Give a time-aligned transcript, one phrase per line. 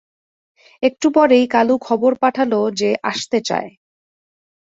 [0.83, 2.51] একটু পরেই কালু খবর পাঠাল
[2.71, 3.69] যে আসতে চায়।